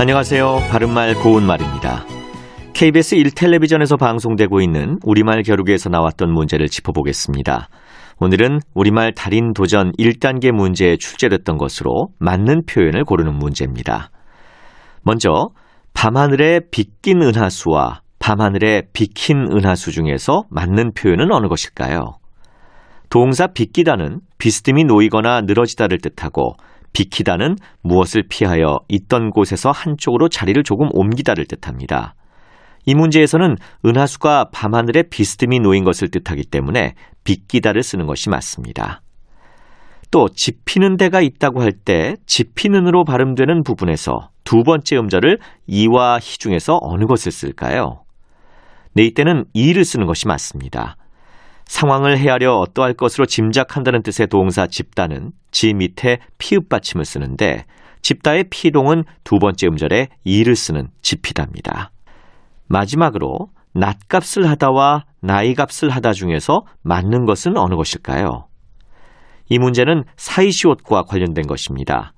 안녕하세요. 0.00 0.58
바른말 0.70 1.16
고운말입니다. 1.16 2.04
KBS 2.72 3.16
1텔레비전에서 3.16 3.98
방송되고 3.98 4.60
있는 4.60 4.96
우리말 5.02 5.42
겨루기에서 5.42 5.88
나왔던 5.88 6.32
문제를 6.32 6.68
짚어보겠습니다. 6.68 7.68
오늘은 8.20 8.60
우리말 8.74 9.14
달인 9.14 9.52
도전 9.52 9.90
1단계 9.98 10.52
문제에 10.52 10.98
출제됐던 10.98 11.58
것으로 11.58 12.10
맞는 12.20 12.66
표현을 12.66 13.02
고르는 13.02 13.34
문제입니다. 13.38 14.12
먼저 15.02 15.48
밤하늘에 15.94 16.60
빗긴 16.70 17.20
은하수와 17.20 18.02
밤하늘에 18.20 18.82
비킨 18.92 19.48
은하수 19.50 19.90
중에서 19.90 20.44
맞는 20.48 20.92
표현은 20.94 21.32
어느 21.32 21.48
것일까요? 21.48 22.18
동사 23.10 23.48
빗기다는 23.48 24.20
비스듬히 24.38 24.84
놓이거나 24.84 25.40
늘어지다를 25.40 25.98
뜻하고 25.98 26.54
비키다는 26.92 27.56
무엇을 27.82 28.24
피하여 28.28 28.78
있던 28.88 29.30
곳에서 29.30 29.70
한쪽으로 29.70 30.28
자리를 30.28 30.62
조금 30.64 30.88
옮기다를 30.92 31.46
뜻합니다. 31.46 32.14
이 32.86 32.94
문제에서는 32.94 33.56
은하수가 33.84 34.50
밤하늘에 34.52 35.04
비스듬히 35.10 35.60
놓인 35.60 35.84
것을 35.84 36.08
뜻하기 36.10 36.44
때문에 36.44 36.94
빗기다를 37.24 37.82
쓰는 37.82 38.06
것이 38.06 38.30
맞습니다. 38.30 39.02
또 40.10 40.28
지피는 40.28 40.96
데가 40.96 41.20
있다고 41.20 41.60
할 41.60 41.72
때 41.72 42.16
지피는으로 42.26 43.04
발음되는 43.04 43.62
부분에서 43.62 44.30
두 44.42 44.62
번째 44.62 44.96
음절을 44.96 45.38
이와 45.66 46.18
희 46.18 46.38
중에서 46.38 46.78
어느 46.80 47.04
것을 47.04 47.30
쓸까요? 47.30 48.04
네, 48.94 49.04
이때는 49.04 49.44
이를 49.52 49.84
쓰는 49.84 50.06
것이 50.06 50.26
맞습니다. 50.26 50.96
상황을 51.68 52.18
헤아려 52.18 52.54
어떠할 52.54 52.94
것으로 52.94 53.26
짐작한다는 53.26 54.02
뜻의 54.02 54.26
동사 54.26 54.66
집다는 54.66 55.30
지 55.50 55.74
밑에 55.74 56.18
피읍 56.38 56.68
받침을 56.68 57.04
쓰는데 57.04 57.64
집다의 58.02 58.44
피동은 58.50 59.04
두 59.22 59.38
번째 59.38 59.68
음절에 59.68 60.08
이를 60.24 60.56
쓰는 60.56 60.88
집히답니다. 61.02 61.90
마지막으로 62.68 63.48
낫값을 63.74 64.48
하다와 64.48 65.04
나이값을 65.20 65.90
하다 65.90 66.12
중에서 66.12 66.62
맞는 66.82 67.26
것은 67.26 67.56
어느 67.56 67.74
것일까요? 67.74 68.46
이 69.50 69.58
문제는 69.58 70.04
사이시옷과 70.16 71.02
관련된 71.02 71.46
것입니다. 71.46 72.12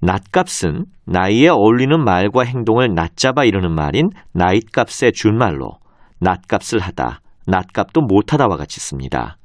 낫값은 0.00 0.84
나이에 1.06 1.48
어울리는 1.48 2.02
말과 2.02 2.44
행동을 2.44 2.94
낫잡아 2.94 3.44
이르는 3.44 3.74
말인 3.74 4.10
나잇값의 4.32 5.12
준말로 5.12 5.72
낫값을 6.20 6.78
하다, 6.78 7.20
낫값도 7.50 8.02
못하다와 8.02 8.56
같이 8.56 8.80
씁니다. 8.80 9.36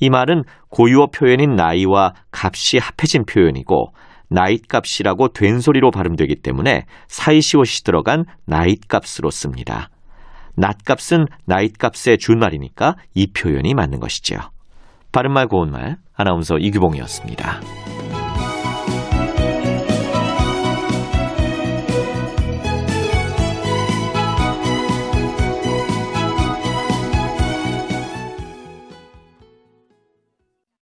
이 0.00 0.10
말은 0.10 0.42
고유어 0.70 1.06
표현인 1.06 1.54
나이와 1.54 2.12
값이 2.30 2.78
합해진 2.78 3.24
표현이고 3.24 3.92
나잇값이라고 4.28 5.28
된소리로 5.28 5.90
발음되기 5.90 6.36
때문에 6.42 6.84
사이시옷이 7.08 7.84
들어간 7.84 8.24
나잇값으로 8.46 9.30
씁니다. 9.30 9.88
낫값은 10.56 11.26
나잇값의 11.46 12.18
준말이니까 12.18 12.96
이 13.14 13.28
표현이 13.28 13.74
맞는 13.74 14.00
것이죠. 14.00 14.36
바른말 15.12 15.46
고운말 15.46 15.96
아나운서 16.16 16.58
이규봉이었습니다. 16.58 17.93